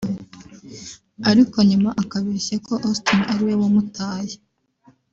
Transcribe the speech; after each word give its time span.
ariko 1.29 1.57
nyuma 1.69 1.89
akabeshya 2.01 2.55
ko 2.67 2.73
Austin 2.87 3.19
ari 3.31 3.41
we 3.47 3.53
wamutaye 3.61 4.33